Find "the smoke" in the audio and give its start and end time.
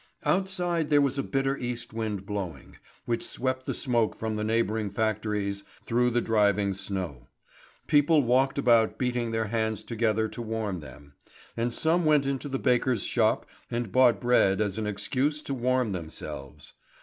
3.67-4.15